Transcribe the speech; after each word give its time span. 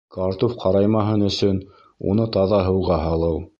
Картуф 0.13 0.55
ҡараймаһын 0.63 1.27
өсөн, 1.27 1.61
уны 2.13 2.27
таҙа 2.39 2.65
һыуға 2.71 3.01
һалыу 3.07 3.41